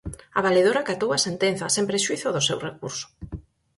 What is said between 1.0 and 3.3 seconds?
a sentenza, sen prexuízo do seu recurso.